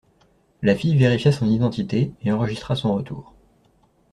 [0.63, 3.35] La fille vérifia son identité et enregistra son retour.